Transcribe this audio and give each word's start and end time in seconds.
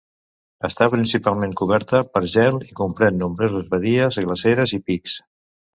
Està 0.69 0.87
principalment 0.93 1.53
coberta 1.61 2.01
pel 2.15 2.27
gel 2.37 2.59
i 2.69 2.73
comprèn 2.83 3.23
nombroses 3.27 3.69
badies, 3.77 4.23
glaceres 4.31 4.77
i 4.81 4.85
pics. 4.91 5.25